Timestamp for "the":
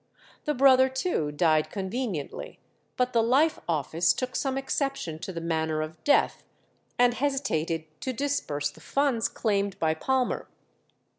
0.45-0.55, 3.13-3.21, 5.31-5.39, 5.95-6.01, 8.71-8.81